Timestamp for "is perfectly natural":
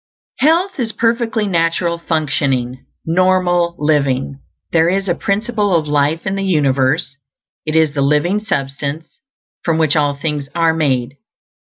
0.79-1.99